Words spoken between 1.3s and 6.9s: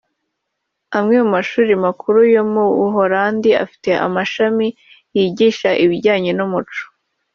mashuri makuru yo mu Buholandi afite amashami yigisha ibijyanye n’umuco